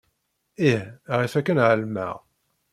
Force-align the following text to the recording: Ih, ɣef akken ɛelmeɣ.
Ih, 0.69 0.81
ɣef 1.17 1.33
akken 1.39 1.61
ɛelmeɣ. 1.67 2.15